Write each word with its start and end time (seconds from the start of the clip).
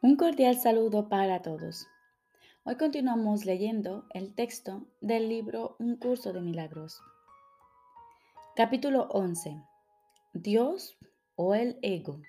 Un 0.00 0.14
cordial 0.14 0.56
saludo 0.60 1.08
para 1.08 1.42
todos. 1.42 1.88
Hoy 2.62 2.76
continuamos 2.76 3.44
leyendo 3.44 4.06
el 4.14 4.32
texto 4.32 4.86
del 5.00 5.28
libro 5.28 5.74
Un 5.80 5.96
curso 5.96 6.32
de 6.32 6.40
milagros. 6.40 7.02
Capítulo 8.54 9.08
11. 9.10 9.60
Dios 10.34 10.96
o 11.34 11.56
el 11.56 11.80
ego. 11.82 12.22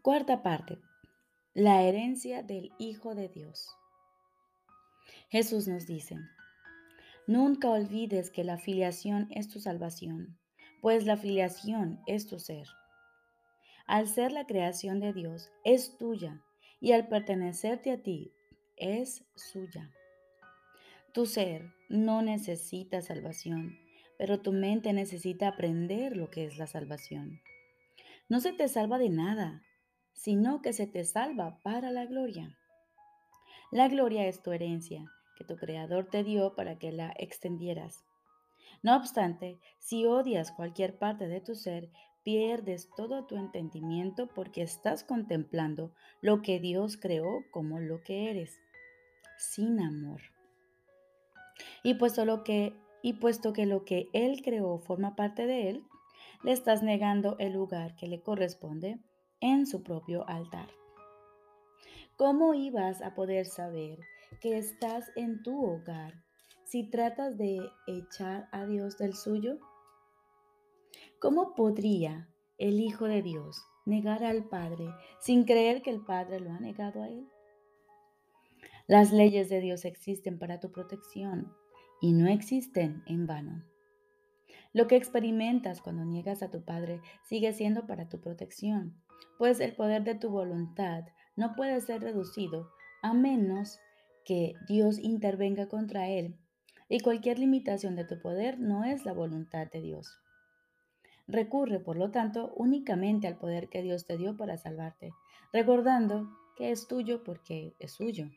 Cuarta 0.00 0.44
parte. 0.44 0.78
La 1.54 1.82
herencia 1.82 2.44
del 2.44 2.70
Hijo 2.78 3.16
de 3.16 3.28
Dios. 3.28 3.68
Jesús 5.28 5.66
nos 5.66 5.88
dice, 5.88 6.16
Nunca 7.26 7.68
olvides 7.68 8.30
que 8.30 8.44
la 8.44 8.58
filiación 8.58 9.26
es 9.32 9.48
tu 9.48 9.58
salvación, 9.58 10.38
pues 10.80 11.04
la 11.04 11.16
filiación 11.16 12.00
es 12.06 12.28
tu 12.28 12.38
ser. 12.38 12.68
Al 13.86 14.08
ser 14.08 14.32
la 14.32 14.46
creación 14.46 14.98
de 15.00 15.12
Dios, 15.12 15.50
es 15.64 15.96
tuya 15.98 16.42
y 16.80 16.92
al 16.92 17.08
pertenecerte 17.08 17.90
a 17.90 18.02
ti, 18.02 18.32
es 18.76 19.24
suya. 19.34 19.90
Tu 21.12 21.26
ser 21.26 21.72
no 21.88 22.22
necesita 22.22 23.02
salvación, 23.02 23.78
pero 24.18 24.40
tu 24.40 24.52
mente 24.52 24.92
necesita 24.92 25.48
aprender 25.48 26.16
lo 26.16 26.30
que 26.30 26.44
es 26.44 26.56
la 26.56 26.66
salvación. 26.66 27.40
No 28.28 28.40
se 28.40 28.52
te 28.52 28.68
salva 28.68 28.98
de 28.98 29.10
nada, 29.10 29.62
sino 30.14 30.62
que 30.62 30.72
se 30.72 30.86
te 30.86 31.04
salva 31.04 31.60
para 31.62 31.90
la 31.90 32.06
gloria. 32.06 32.58
La 33.70 33.88
gloria 33.88 34.26
es 34.26 34.42
tu 34.42 34.52
herencia 34.52 35.04
que 35.36 35.44
tu 35.44 35.56
Creador 35.56 36.06
te 36.06 36.24
dio 36.24 36.54
para 36.54 36.78
que 36.78 36.92
la 36.92 37.12
extendieras. 37.18 38.04
No 38.82 38.96
obstante, 38.96 39.58
si 39.78 40.06
odias 40.06 40.52
cualquier 40.52 40.98
parte 40.98 41.26
de 41.26 41.40
tu 41.40 41.54
ser, 41.54 41.90
pierdes 42.24 42.88
todo 42.96 43.26
tu 43.26 43.36
entendimiento 43.36 44.26
porque 44.26 44.62
estás 44.62 45.04
contemplando 45.04 45.92
lo 46.20 46.42
que 46.42 46.58
Dios 46.58 46.96
creó 46.96 47.44
como 47.52 47.78
lo 47.78 48.02
que 48.02 48.30
eres, 48.30 48.58
sin 49.38 49.80
amor. 49.80 50.20
Y 51.82 51.94
puesto, 51.94 52.24
que 53.52 53.66
lo 53.66 53.84
que 53.84 54.08
Él 54.12 54.40
creó 54.42 54.78
forma 54.78 55.14
parte 55.14 55.46
de 55.46 55.68
Él, 55.68 55.84
le 56.42 56.52
estás 56.52 56.82
negando 56.82 57.36
el 57.38 57.52
lugar 57.52 57.94
que 57.96 58.08
le 58.08 58.22
corresponde 58.22 58.98
en 59.40 59.66
su 59.66 59.82
propio 59.82 60.28
altar. 60.28 60.68
¿Cómo 62.16 62.54
ibas 62.54 63.02
a 63.02 63.14
poder 63.14 63.46
saber 63.46 63.98
que 64.40 64.56
estás 64.56 65.10
en 65.16 65.42
tu 65.42 65.64
hogar 65.64 66.14
si 66.64 66.88
tratas 66.88 67.36
de 67.36 67.58
echar 67.86 68.48
a 68.52 68.66
Dios 68.66 68.96
del 68.98 69.14
suyo? 69.14 69.58
¿Cómo 71.24 71.54
podría 71.54 72.28
el 72.58 72.78
Hijo 72.80 73.06
de 73.06 73.22
Dios 73.22 73.64
negar 73.86 74.22
al 74.24 74.44
Padre 74.44 74.90
sin 75.20 75.44
creer 75.44 75.80
que 75.80 75.88
el 75.88 76.04
Padre 76.04 76.38
lo 76.38 76.50
ha 76.50 76.60
negado 76.60 77.02
a 77.02 77.08
él? 77.08 77.26
Las 78.86 79.10
leyes 79.10 79.48
de 79.48 79.60
Dios 79.60 79.86
existen 79.86 80.38
para 80.38 80.60
tu 80.60 80.70
protección 80.70 81.50
y 82.02 82.12
no 82.12 82.28
existen 82.28 83.02
en 83.06 83.26
vano. 83.26 83.64
Lo 84.74 84.86
que 84.86 84.96
experimentas 84.96 85.80
cuando 85.80 86.04
niegas 86.04 86.42
a 86.42 86.50
tu 86.50 86.62
Padre 86.62 87.00
sigue 87.26 87.54
siendo 87.54 87.86
para 87.86 88.10
tu 88.10 88.20
protección, 88.20 89.02
pues 89.38 89.60
el 89.60 89.74
poder 89.74 90.04
de 90.04 90.16
tu 90.16 90.28
voluntad 90.28 91.04
no 91.36 91.54
puede 91.54 91.80
ser 91.80 92.02
reducido 92.02 92.68
a 93.00 93.14
menos 93.14 93.78
que 94.26 94.56
Dios 94.68 94.98
intervenga 94.98 95.68
contra 95.70 96.06
él, 96.06 96.36
y 96.90 97.00
cualquier 97.00 97.38
limitación 97.38 97.96
de 97.96 98.04
tu 98.04 98.20
poder 98.20 98.60
no 98.60 98.84
es 98.84 99.06
la 99.06 99.14
voluntad 99.14 99.70
de 99.70 99.80
Dios. 99.80 100.20
Recurre, 101.26 101.80
por 101.80 101.96
lo 101.96 102.10
tanto, 102.10 102.52
únicamente 102.56 103.26
al 103.26 103.38
poder 103.38 103.68
que 103.68 103.82
Dios 103.82 104.06
te 104.06 104.18
dio 104.18 104.36
para 104.36 104.58
salvarte, 104.58 105.12
recordando 105.52 106.28
que 106.56 106.70
es 106.70 106.86
tuyo 106.86 107.24
porque 107.24 107.74
es 107.78 107.92
suyo, 107.92 108.30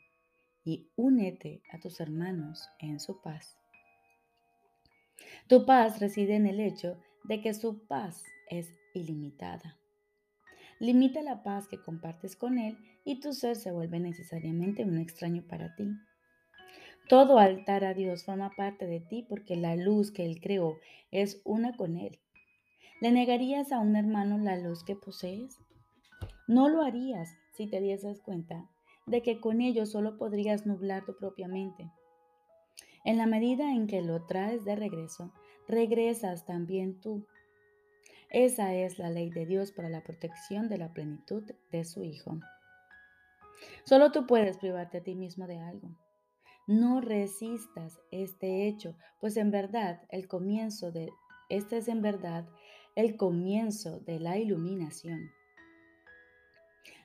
y 0.63 0.89
únete 0.95 1.61
a 1.71 1.79
tus 1.79 1.99
hermanos 1.99 2.69
en 2.79 2.99
su 2.99 3.21
paz. 3.21 3.57
Tu 5.47 5.65
paz 5.65 5.99
reside 5.99 6.35
en 6.35 6.47
el 6.47 6.59
hecho 6.61 6.97
de 7.25 7.41
que 7.41 7.53
su 7.53 7.85
paz 7.87 8.23
es 8.49 8.73
ilimitada. 8.93 9.77
Limita 10.79 11.21
la 11.21 11.43
paz 11.43 11.67
que 11.67 11.81
compartes 11.81 12.35
con 12.35 12.57
Él 12.57 12.77
y 13.03 13.19
tu 13.19 13.33
ser 13.33 13.55
se 13.55 13.71
vuelve 13.71 13.99
necesariamente 13.99 14.83
un 14.83 14.97
extraño 14.97 15.43
para 15.47 15.75
ti. 15.75 15.89
Todo 17.09 17.39
altar 17.39 17.83
a 17.83 17.93
Dios 17.93 18.23
forma 18.23 18.51
parte 18.55 18.85
de 18.85 18.99
ti 18.99 19.25
porque 19.27 19.55
la 19.55 19.75
luz 19.75 20.11
que 20.11 20.25
Él 20.25 20.39
creó 20.39 20.77
es 21.11 21.41
una 21.43 21.75
con 21.75 21.97
Él 21.97 22.19
¿Le 22.99 23.11
negarías 23.11 23.71
a 23.71 23.79
un 23.79 23.95
hermano 23.95 24.39
la 24.39 24.57
luz 24.57 24.83
que 24.83 24.95
posees? 24.95 25.59
No 26.47 26.67
lo 26.67 26.81
harías 26.81 27.29
si 27.53 27.67
te 27.67 27.79
dieses 27.79 28.21
cuenta 28.21 28.67
de 29.05 29.21
que 29.21 29.39
con 29.39 29.61
ello 29.61 29.85
solo 29.85 30.17
podrías 30.17 30.65
nublar 30.65 31.05
tu 31.05 31.15
propia 31.15 31.47
mente. 31.47 31.91
En 33.05 33.17
la 33.17 33.27
medida 33.27 33.71
en 33.71 33.85
que 33.85 34.01
lo 34.01 34.25
traes 34.25 34.65
de 34.65 34.75
regreso, 34.75 35.31
regresas 35.67 36.45
también 36.45 36.99
tú. 36.99 37.27
Esa 38.31 38.73
es 38.73 38.97
la 38.97 39.11
ley 39.11 39.29
de 39.29 39.45
Dios 39.45 39.71
para 39.71 39.89
la 39.89 40.03
protección 40.03 40.67
de 40.67 40.79
la 40.79 40.91
plenitud 40.91 41.43
de 41.71 41.85
su 41.85 42.03
Hijo. 42.03 42.39
Solo 43.85 44.11
tú 44.11 44.25
puedes 44.25 44.57
privarte 44.57 44.97
a 44.97 45.03
ti 45.03 45.13
mismo 45.13 45.45
de 45.45 45.59
algo. 45.59 45.95
No 46.65 46.99
resistas 46.99 47.99
este 48.11 48.67
hecho, 48.67 48.95
pues 49.21 49.37
en 49.37 49.51
verdad 49.51 50.01
el 50.09 50.27
comienzo 50.27 50.91
de 50.91 51.09
este 51.49 51.77
es 51.77 51.87
en 51.87 52.01
verdad 52.01 52.45
el 52.97 53.15
comienzo 53.15 53.99
de 53.99 54.19
la 54.19 54.39
iluminación. 54.39 55.29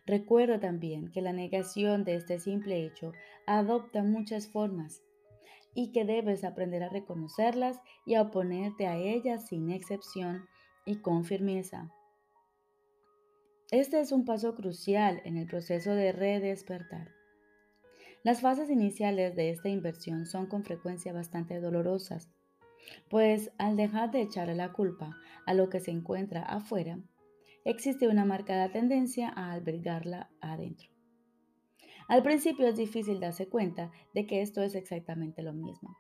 Recuerda 0.06 0.58
también 0.58 1.10
que 1.10 1.20
la 1.20 1.34
negación 1.34 2.04
de 2.04 2.14
este 2.14 2.40
simple 2.40 2.82
hecho 2.82 3.12
adopta 3.46 4.02
muchas 4.02 4.48
formas 4.48 5.02
y 5.74 5.92
que 5.92 6.06
debes 6.06 6.44
aprender 6.44 6.82
a 6.82 6.88
reconocerlas 6.88 7.78
y 8.06 8.14
a 8.14 8.22
oponerte 8.22 8.86
a 8.86 8.96
ellas 8.96 9.48
sin 9.48 9.70
excepción 9.70 10.46
y 10.86 11.02
con 11.02 11.26
firmeza. 11.26 11.92
Este 13.70 14.00
es 14.00 14.12
un 14.12 14.24
paso 14.24 14.54
crucial 14.54 15.20
en 15.26 15.36
el 15.36 15.46
proceso 15.46 15.90
de 15.90 16.12
redespertar. 16.12 17.10
Las 18.24 18.40
fases 18.40 18.70
iniciales 18.70 19.36
de 19.36 19.50
esta 19.50 19.68
inversión 19.68 20.24
son 20.24 20.46
con 20.46 20.64
frecuencia 20.64 21.12
bastante 21.12 21.60
dolorosas 21.60 22.30
pues 23.08 23.50
al 23.58 23.76
dejar 23.76 24.10
de 24.10 24.22
echarle 24.22 24.54
la 24.54 24.72
culpa 24.72 25.16
a 25.46 25.54
lo 25.54 25.68
que 25.68 25.80
se 25.80 25.90
encuentra 25.90 26.42
afuera, 26.42 26.98
existe 27.64 28.08
una 28.08 28.24
marcada 28.24 28.70
tendencia 28.70 29.32
a 29.34 29.52
albergarla 29.52 30.30
adentro. 30.40 30.88
Al 32.08 32.22
principio 32.22 32.66
es 32.66 32.76
difícil 32.76 33.20
darse 33.20 33.48
cuenta 33.48 33.90
de 34.12 34.26
que 34.26 34.42
esto 34.42 34.62
es 34.62 34.74
exactamente 34.74 35.42
lo 35.42 35.52
mismo, 35.52 35.96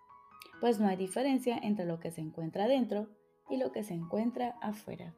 pues 0.60 0.80
no 0.80 0.88
hay 0.88 0.96
diferencia 0.96 1.58
entre 1.58 1.86
lo 1.86 2.00
que 2.00 2.10
se 2.10 2.20
encuentra 2.20 2.64
adentro 2.64 3.08
y 3.48 3.56
lo 3.56 3.72
que 3.72 3.82
se 3.82 3.94
encuentra 3.94 4.56
afuera. 4.60 5.14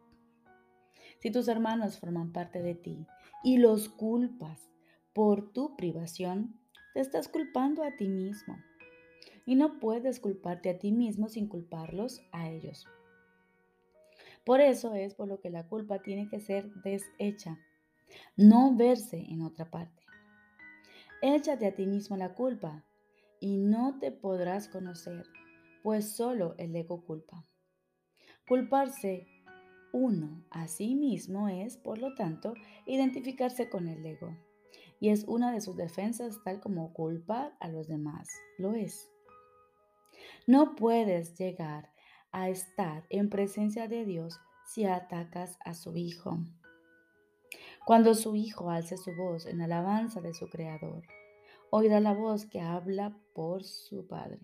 Si 1.18 1.30
tus 1.30 1.48
hermanos 1.48 1.98
forman 1.98 2.32
parte 2.32 2.62
de 2.62 2.74
ti 2.74 3.06
y 3.42 3.58
los 3.58 3.88
culpas 3.88 4.70
por 5.14 5.52
tu 5.52 5.76
privación, 5.76 6.58
te 6.92 7.00
estás 7.00 7.28
culpando 7.28 7.82
a 7.82 7.96
ti 7.96 8.08
mismo 8.08 8.56
y 9.46 9.54
no 9.56 9.78
puedes 9.78 10.20
culparte 10.20 10.70
a 10.70 10.78
ti 10.78 10.92
mismo 10.92 11.28
sin 11.28 11.48
culparlos 11.48 12.22
a 12.32 12.48
ellos. 12.50 12.86
Por 14.44 14.60
eso 14.60 14.94
es 14.94 15.14
por 15.14 15.28
lo 15.28 15.40
que 15.40 15.50
la 15.50 15.66
culpa 15.66 16.00
tiene 16.00 16.28
que 16.28 16.40
ser 16.40 16.72
deshecha, 16.82 17.58
no 18.36 18.74
verse 18.76 19.18
en 19.18 19.42
otra 19.42 19.70
parte. 19.70 20.02
Échate 21.22 21.66
a 21.66 21.74
ti 21.74 21.86
mismo 21.86 22.16
la 22.16 22.34
culpa 22.34 22.84
y 23.40 23.56
no 23.56 23.98
te 23.98 24.12
podrás 24.12 24.68
conocer, 24.68 25.26
pues 25.82 26.14
solo 26.16 26.54
el 26.58 26.76
ego 26.76 27.04
culpa. 27.04 27.46
Culparse 28.46 29.26
uno 29.92 30.44
a 30.50 30.68
sí 30.68 30.94
mismo 30.94 31.48
es, 31.48 31.76
por 31.78 31.98
lo 31.98 32.14
tanto, 32.14 32.54
identificarse 32.84 33.70
con 33.70 33.88
el 33.88 34.04
ego. 34.04 34.36
Y 35.00 35.10
es 35.10 35.24
una 35.24 35.52
de 35.52 35.60
sus 35.60 35.76
defensas 35.76 36.42
tal 36.44 36.60
como 36.60 36.92
culpar 36.92 37.56
a 37.60 37.68
los 37.68 37.88
demás. 37.88 38.28
Lo 38.58 38.74
es. 38.74 39.13
No 40.46 40.74
puedes 40.74 41.38
llegar 41.38 41.92
a 42.32 42.48
estar 42.48 43.06
en 43.10 43.30
presencia 43.30 43.88
de 43.88 44.04
Dios 44.04 44.38
si 44.66 44.84
atacas 44.84 45.56
a 45.64 45.74
su 45.74 45.96
Hijo. 45.96 46.38
Cuando 47.86 48.14
su 48.14 48.34
Hijo 48.34 48.70
alce 48.70 48.96
su 48.96 49.14
voz 49.14 49.46
en 49.46 49.60
alabanza 49.60 50.20
de 50.20 50.34
su 50.34 50.48
Creador, 50.48 51.02
oirá 51.70 52.00
la 52.00 52.14
voz 52.14 52.46
que 52.46 52.60
habla 52.60 53.16
por 53.34 53.62
su 53.62 54.06
Padre. 54.06 54.40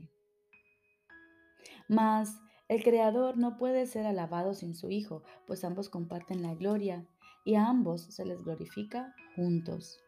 Mas 1.89 2.39
el 2.69 2.85
Creador 2.85 3.37
no 3.37 3.57
puede 3.57 3.87
ser 3.87 4.07
alabado 4.07 4.55
sin 4.55 4.75
su 4.75 4.91
Hijo, 4.91 5.23
pues 5.47 5.65
ambos 5.65 5.89
comparten 5.89 6.43
la 6.43 6.55
gloria 6.55 7.07
y 7.45 7.57
a 7.57 7.67
ambos 7.67 8.03
se 8.03 8.25
les 8.25 8.45
glorifica 8.45 9.15
juntos. 9.35 9.99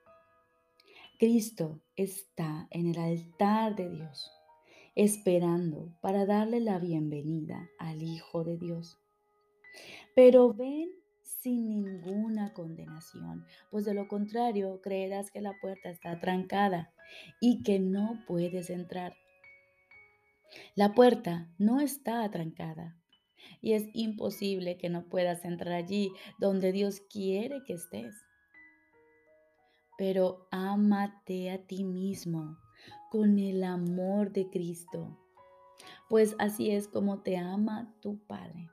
Cristo 1.18 1.80
está 1.96 2.68
en 2.70 2.88
el 2.88 2.98
altar 2.98 3.76
de 3.76 3.88
Dios 3.88 4.30
esperando 4.94 5.96
para 6.00 6.26
darle 6.26 6.60
la 6.60 6.78
bienvenida 6.78 7.70
al 7.78 8.02
Hijo 8.02 8.44
de 8.44 8.58
Dios. 8.58 8.98
Pero 10.14 10.52
ven 10.52 10.90
sin 11.22 11.82
ninguna 11.82 12.52
condenación, 12.52 13.46
pues 13.70 13.84
de 13.84 13.94
lo 13.94 14.06
contrario 14.06 14.80
creerás 14.82 15.30
que 15.30 15.40
la 15.40 15.54
puerta 15.60 15.90
está 15.90 16.20
trancada 16.20 16.92
y 17.40 17.62
que 17.62 17.78
no 17.78 18.22
puedes 18.26 18.70
entrar. 18.70 19.14
La 20.74 20.94
puerta 20.94 21.50
no 21.58 21.80
está 21.80 22.22
atrancada 22.22 22.96
y 23.62 23.72
es 23.72 23.88
imposible 23.94 24.76
que 24.76 24.90
no 24.90 25.08
puedas 25.08 25.44
entrar 25.44 25.74
allí 25.74 26.12
donde 26.38 26.72
Dios 26.72 27.00
quiere 27.00 27.62
que 27.64 27.74
estés. 27.74 28.14
Pero 29.96 30.46
ámate 30.50 31.50
a 31.50 31.66
ti 31.66 31.84
mismo 31.84 32.58
con 33.11 33.38
el 33.38 33.64
amor 33.64 34.32
de 34.32 34.49
Cristo, 34.49 35.19
pues 36.08 36.34
así 36.38 36.70
es 36.70 36.88
como 36.88 37.20
te 37.23 37.37
ama 37.37 37.94
tu 38.00 38.19
Padre. 38.26 38.70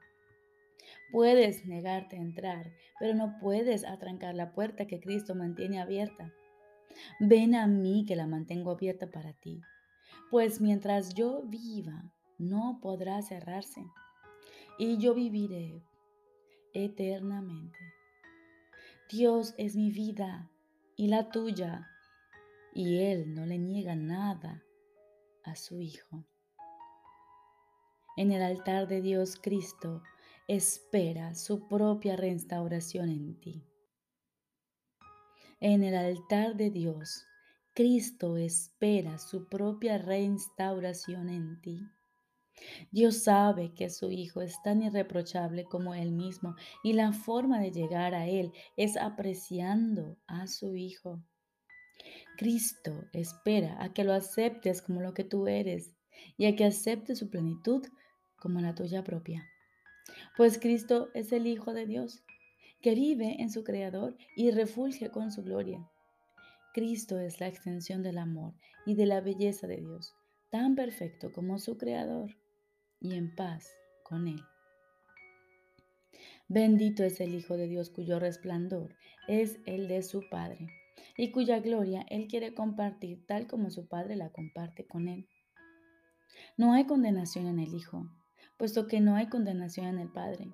Puedes 1.12 1.66
negarte 1.66 2.18
a 2.18 2.22
entrar, 2.22 2.72
pero 3.00 3.16
no 3.16 3.38
puedes 3.40 3.84
atrancar 3.86 4.36
la 4.36 4.54
puerta 4.54 4.88
que 4.88 5.00
Cristo 5.00 5.36
mantiene 5.36 5.82
abierta. 5.82 6.32
Ven 7.20 7.56
a 7.56 7.68
mí 7.68 8.06
que 8.08 8.16
la 8.16 8.28
mantengo 8.28 8.72
abierta 8.72 9.10
para 9.10 9.34
ti, 9.34 9.62
pues 10.30 10.62
mientras 10.62 11.14
yo 11.14 11.44
viva, 11.46 12.12
no 12.38 12.80
podrá 12.82 13.22
cerrarse, 13.22 13.84
y 14.78 14.98
yo 14.98 15.14
viviré 15.14 15.84
eternamente. 16.74 17.80
Dios 19.12 19.56
es 19.58 19.76
mi 19.76 19.92
vida 19.92 20.50
y 20.96 21.08
la 21.08 21.30
tuya, 21.30 21.88
y 22.74 23.00
Él 23.00 23.34
no 23.34 23.46
le 23.46 23.58
niega 23.58 23.96
nada 23.96 24.64
a 25.44 25.56
su 25.56 25.82
Hijo. 25.82 26.26
En 28.18 28.32
el 28.32 28.42
altar 28.42 28.88
de 28.88 29.02
Dios 29.02 29.38
Cristo, 29.42 30.04
espera 30.48 31.36
su 31.36 31.68
propia 31.68 32.16
restauración 32.16 33.10
en 33.10 33.40
ti. 33.40 33.64
En 35.62 35.84
el 35.84 35.96
altar 35.96 36.56
de 36.56 36.70
Dios, 36.70 37.26
Cristo 37.74 38.38
espera 38.38 39.18
su 39.20 39.48
propia 39.48 39.98
restauración 39.98 41.30
en 41.30 41.62
ti. 41.62 41.88
Dios 42.92 43.24
sabe 43.24 43.74
que 43.74 43.90
su 43.90 44.12
Hijo 44.12 44.42
es 44.42 44.62
tan 44.64 44.82
irreprochable 44.82 45.66
como 45.66 45.94
Él 45.94 46.12
mismo 46.12 46.56
y 46.84 46.94
la 46.94 47.14
forma 47.14 47.60
de 47.60 47.72
llegar 47.72 48.14
a 48.14 48.28
Él 48.28 48.52
es 48.76 48.98
apreciando 48.98 50.18
a 50.28 50.48
su 50.48 50.76
Hijo. 50.76 51.22
Cristo 52.38 53.06
espera 53.14 53.82
a 53.84 53.94
que 53.94 54.04
lo 54.04 54.14
aceptes 54.14 54.82
como 54.82 55.02
lo 55.02 55.14
que 55.14 55.24
tú 55.24 55.48
eres 55.48 55.92
y 56.38 56.46
a 56.46 56.56
que 56.56 56.66
aceptes 56.66 57.20
su 57.20 57.30
plenitud 57.30 57.86
como 58.38 58.62
la 58.62 58.76
tuya 58.76 59.04
propia 59.04 59.48
pues 60.36 60.60
Cristo 60.60 61.10
es 61.14 61.32
el 61.32 61.48
Hijo 61.48 61.74
de 61.74 61.86
Dios, 61.86 62.24
que 62.82 62.96
vive 62.96 63.38
en 63.40 63.50
su 63.50 63.64
Creador 63.64 64.16
y 64.36 64.52
refulge 64.52 65.10
con 65.10 65.32
su 65.32 65.44
gloria. 65.44 65.90
Cristo 66.74 67.20
es 67.20 67.40
la 67.40 67.48
extensión 67.48 68.04
del 68.04 68.18
amor 68.18 68.54
y 68.86 68.96
de 68.96 69.06
la 69.06 69.22
belleza 69.22 69.68
de 69.68 69.78
Dios, 69.78 70.16
tan 70.50 70.76
perfecto 70.76 71.32
como 71.32 71.60
su 71.60 71.78
Creador, 71.78 72.38
y 73.02 73.16
en 73.16 73.34
paz 73.36 73.68
con 74.04 74.28
Él. 74.28 74.42
Bendito 76.48 77.04
es 77.04 77.22
el 77.22 77.36
Hijo 77.36 77.58
de 77.58 77.68
Dios 77.68 77.90
cuyo 77.90 78.20
resplandor 78.20 78.96
es 79.28 79.60
el 79.66 79.88
de 79.88 80.02
su 80.04 80.28
Padre, 80.30 80.68
y 81.20 81.32
cuya 81.32 81.60
gloria 81.60 82.06
Él 82.10 82.30
quiere 82.30 82.54
compartir 82.54 83.26
tal 83.28 83.46
como 83.46 83.70
su 83.72 83.90
Padre 83.90 84.16
la 84.16 84.30
comparte 84.30 84.88
con 84.88 85.10
Él. 85.10 85.28
No 86.56 86.72
hay 86.72 86.86
condenación 86.86 87.48
en 87.48 87.60
el 87.60 87.74
Hijo, 87.74 88.10
puesto 88.56 88.88
que 88.88 89.02
no 89.02 89.16
hay 89.16 89.28
condenación 89.28 89.88
en 89.88 90.00
el 90.00 90.10
Padre. 90.10 90.54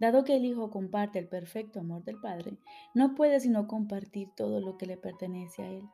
Dado 0.00 0.24
que 0.24 0.34
el 0.34 0.44
Hijo 0.44 0.70
comparte 0.70 1.20
el 1.20 1.28
perfecto 1.28 1.78
amor 1.78 2.02
del 2.02 2.18
Padre, 2.18 2.58
no 2.94 3.14
puede 3.14 3.38
sino 3.38 3.68
compartir 3.68 4.30
todo 4.36 4.60
lo 4.60 4.76
que 4.76 4.86
le 4.86 4.96
pertenece 4.96 5.62
a 5.62 5.70
Él, 5.70 5.84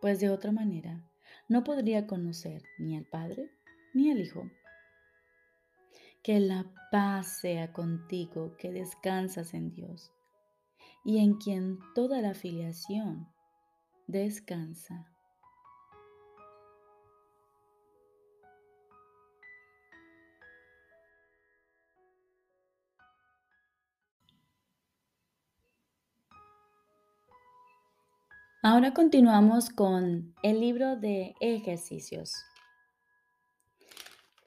pues 0.00 0.18
de 0.18 0.30
otra 0.30 0.50
manera 0.50 1.00
no 1.46 1.62
podría 1.62 2.08
conocer 2.08 2.60
ni 2.80 2.96
al 2.96 3.04
Padre 3.04 3.52
ni 3.94 4.10
al 4.10 4.18
Hijo. 4.18 4.50
Que 6.24 6.40
la 6.40 6.66
paz 6.90 7.38
sea 7.40 7.72
contigo 7.72 8.56
que 8.56 8.72
descansas 8.72 9.54
en 9.54 9.70
Dios 9.70 10.10
y 11.04 11.18
en 11.18 11.34
quien 11.34 11.78
toda 11.94 12.20
la 12.20 12.34
filiación 12.34 13.28
descansa. 14.06 15.10
Ahora 28.62 28.92
continuamos 28.92 29.70
con 29.70 30.34
el 30.42 30.60
libro 30.60 30.96
de 30.96 31.34
ejercicios. 31.40 32.44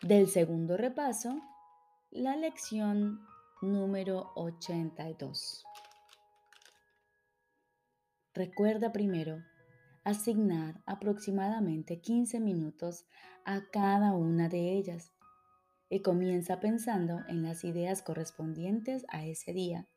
Del 0.04 0.28
segundo 0.28 0.78
repaso, 0.78 1.42
la 2.12 2.36
lección 2.36 3.26
número 3.64 4.32
82. 4.36 5.64
Recuerda 8.36 8.92
primero 8.92 9.44
asignar 10.04 10.82
aproximadamente 10.88 12.02
15 12.02 12.40
minutos 12.40 13.06
a 13.46 13.62
cada 13.72 14.14
una 14.14 14.50
de 14.50 14.74
ellas 14.74 15.14
y 15.88 16.02
comienza 16.02 16.60
pensando 16.60 17.20
en 17.28 17.44
las 17.44 17.64
ideas 17.64 18.02
correspondientes 18.02 19.06
a 19.10 19.24
ese 19.24 19.54
día, 19.54 19.88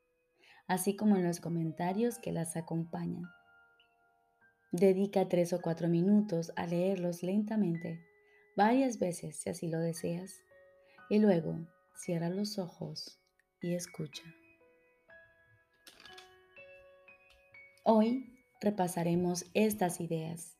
así 0.68 0.96
como 0.96 1.16
en 1.16 1.24
los 1.24 1.40
comentarios 1.40 2.18
que 2.18 2.32
las 2.32 2.58
acompañan. 2.58 3.24
Dedica 4.70 5.28
tres 5.30 5.54
o 5.54 5.62
cuatro 5.62 5.88
minutos 5.88 6.52
a 6.56 6.66
leerlos 6.66 7.22
lentamente, 7.22 8.04
varias 8.54 8.98
veces 8.98 9.36
si 9.36 9.48
así 9.48 9.68
lo 9.68 9.78
deseas, 9.78 10.42
y 11.08 11.20
luego 11.20 11.56
cierra 11.94 12.28
los 12.28 12.58
ojos 12.58 13.18
y 13.62 13.74
escucha. 13.74 14.24
Hoy 17.88 18.34
repasaremos 18.60 19.44
estas 19.54 20.00
ideas. 20.00 20.58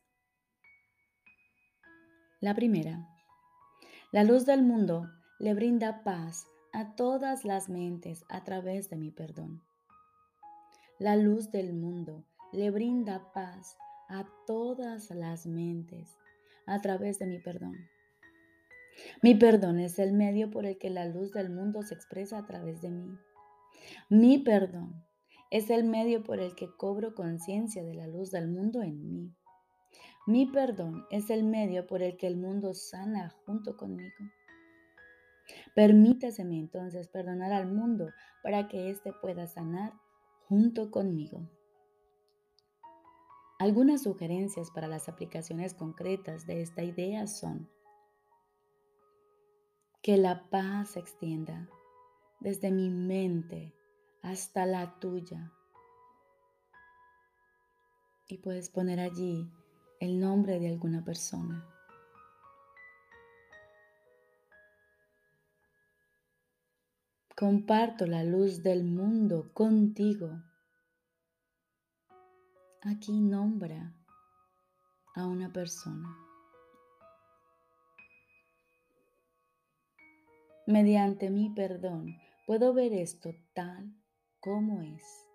La 2.39 2.55
primera, 2.55 3.05
la 4.13 4.23
luz 4.23 4.45
del 4.45 4.63
mundo 4.63 5.09
le 5.37 5.53
brinda 5.53 6.05
paz 6.05 6.47
a 6.71 6.95
todas 6.95 7.43
las 7.43 7.67
mentes 7.67 8.23
a 8.29 8.45
través 8.45 8.89
de 8.89 8.95
mi 8.95 9.11
perdón. 9.11 9.61
La 10.99 11.17
luz 11.17 11.51
del 11.51 11.73
mundo 11.73 12.23
le 12.53 12.71
brinda 12.71 13.33
paz 13.33 13.75
a 14.07 14.25
todas 14.45 15.09
las 15.09 15.45
mentes 15.47 16.07
a 16.65 16.79
través 16.79 17.19
de 17.19 17.25
mi 17.25 17.39
perdón. 17.39 17.75
Mi 19.21 19.35
perdón 19.35 19.79
es 19.79 19.99
el 19.99 20.13
medio 20.13 20.49
por 20.49 20.65
el 20.65 20.77
que 20.77 20.89
la 20.89 21.05
luz 21.05 21.33
del 21.33 21.49
mundo 21.49 21.83
se 21.83 21.93
expresa 21.93 22.37
a 22.37 22.45
través 22.45 22.81
de 22.81 22.89
mí. 22.89 23.19
Mi 24.07 24.37
perdón 24.37 25.06
es 25.49 25.69
el 25.69 25.83
medio 25.83 26.23
por 26.23 26.39
el 26.39 26.55
que 26.55 26.69
cobro 26.75 27.15
conciencia 27.15 27.83
de 27.83 27.93
la 27.93 28.07
luz 28.07 28.31
del 28.31 28.47
mundo 28.47 28.81
en 28.81 29.11
mí. 29.11 29.33
Mi 30.25 30.45
perdón 30.45 31.05
es 31.09 31.29
el 31.29 31.43
medio 31.43 31.87
por 31.87 32.01
el 32.01 32.17
que 32.17 32.27
el 32.27 32.35
mundo 32.35 32.73
sana 32.73 33.29
junto 33.45 33.77
conmigo. 33.77 34.15
Permítaseme 35.73 36.57
entonces 36.57 37.07
perdonar 37.07 37.53
al 37.53 37.71
mundo 37.71 38.09
para 38.43 38.67
que 38.67 38.89
éste 38.89 39.13
pueda 39.13 39.47
sanar 39.47 39.93
junto 40.47 40.91
conmigo. 40.91 41.49
Algunas 43.59 44.03
sugerencias 44.03 44.69
para 44.69 44.87
las 44.87 45.07
aplicaciones 45.07 45.73
concretas 45.73 46.45
de 46.45 46.61
esta 46.61 46.83
idea 46.83 47.25
son 47.25 47.69
que 50.03 50.17
la 50.17 50.49
paz 50.49 50.89
se 50.89 50.99
extienda 50.99 51.67
desde 52.39 52.71
mi 52.71 52.89
mente 52.89 53.73
hasta 54.21 54.65
la 54.65 54.99
tuya. 54.99 55.51
Y 58.27 58.37
puedes 58.37 58.69
poner 58.69 58.99
allí 58.99 59.49
el 59.99 60.19
nombre 60.19 60.59
de 60.59 60.69
alguna 60.69 61.03
persona. 61.03 61.65
Comparto 67.35 68.05
la 68.05 68.23
luz 68.23 68.63
del 68.63 68.83
mundo 68.83 69.51
contigo 69.53 70.41
Aquí 72.89 73.19
nombra 73.19 73.93
a 75.13 75.25
una 75.25 75.51
persona. 75.51 76.15
Mediante 80.67 81.29
mi 81.29 81.49
perdón 81.49 82.15
puedo 82.45 82.73
ver 82.73 82.93
esto 82.93 83.35
tal 83.53 83.93
como 84.47 84.81
es. 84.81 85.27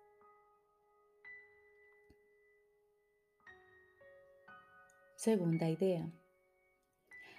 Segunda 5.15 5.69
idea. 5.69 6.11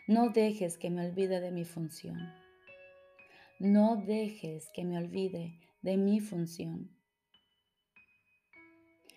No 0.07 0.29
dejes 0.29 0.79
que 0.79 0.89
me 0.91 1.05
olvide 1.05 1.41
de 1.41 1.51
mi 1.51 1.65
función. 1.65 2.17
No 3.59 3.97
dejes 4.07 4.71
que 4.73 4.85
me 4.85 4.99
olvide 4.99 5.59
de 5.83 5.97
mi 5.97 6.21
función. 6.21 6.97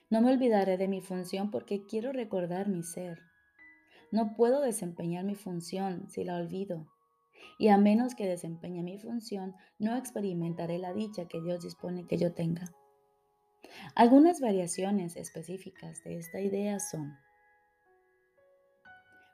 No 0.10 0.22
me 0.22 0.32
olvidaré 0.32 0.78
de 0.78 0.88
mi 0.88 1.02
función 1.02 1.52
porque 1.52 1.86
quiero 1.86 2.12
recordar 2.12 2.70
mi 2.70 2.82
ser. 2.82 3.20
No 4.10 4.34
puedo 4.36 4.62
desempeñar 4.62 5.26
mi 5.26 5.36
función 5.36 6.10
si 6.10 6.24
la 6.24 6.38
olvido. 6.38 6.88
Y 7.58 7.70
a 7.70 7.78
menos 7.78 8.16
que 8.16 8.28
desempeñe 8.28 8.84
mi 8.84 8.98
función, 8.98 9.56
no 9.80 9.96
experimentaré 9.96 10.78
la 10.78 10.94
dicha 10.94 11.28
que 11.28 11.42
Dios 11.42 11.62
dispone 11.62 12.06
que 12.06 12.18
yo 12.18 12.34
tenga. 12.34 12.72
Algunas 13.96 14.40
variaciones 14.40 15.16
específicas 15.16 16.04
de 16.04 16.18
esta 16.18 16.40
idea 16.40 16.80
son, 16.80 17.18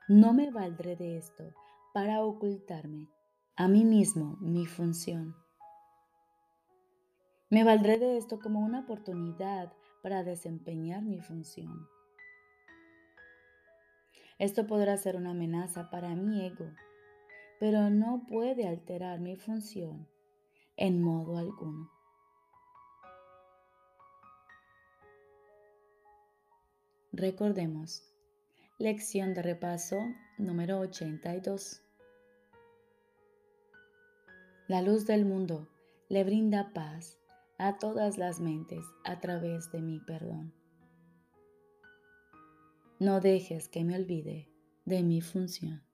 no 0.08 0.32
me 0.32 0.50
valdré 0.50 0.96
de 0.96 1.16
esto 1.16 1.54
para 1.92 2.22
ocultarme 2.22 3.08
a 3.56 3.68
mí 3.68 3.84
mismo 3.84 4.36
mi 4.40 4.66
función. 4.66 5.36
Me 7.50 7.62
valdré 7.62 7.98
de 7.98 8.16
esto 8.16 8.40
como 8.40 8.60
una 8.60 8.80
oportunidad 8.80 9.72
para 10.02 10.24
desempeñar 10.24 11.02
mi 11.02 11.20
función. 11.20 11.88
Esto 14.38 14.66
podrá 14.66 14.96
ser 14.96 15.16
una 15.16 15.30
amenaza 15.30 15.88
para 15.88 16.16
mi 16.16 16.44
ego, 16.44 16.66
pero 17.64 17.88
no 17.88 18.26
puede 18.28 18.68
alterar 18.68 19.20
mi 19.20 19.36
función 19.36 20.06
en 20.76 21.00
modo 21.00 21.38
alguno. 21.38 21.90
Recordemos, 27.10 28.02
lección 28.76 29.32
de 29.32 29.40
repaso 29.40 29.96
número 30.36 30.78
82. 30.80 31.80
La 34.68 34.82
luz 34.82 35.06
del 35.06 35.24
mundo 35.24 35.66
le 36.10 36.22
brinda 36.22 36.70
paz 36.74 37.18
a 37.56 37.78
todas 37.78 38.18
las 38.18 38.40
mentes 38.40 38.84
a 39.04 39.20
través 39.20 39.72
de 39.72 39.80
mi 39.80 40.00
perdón. 40.00 40.52
No 42.98 43.22
dejes 43.22 43.70
que 43.70 43.84
me 43.84 43.96
olvide 43.96 44.50
de 44.84 45.02
mi 45.02 45.22
función. 45.22 45.93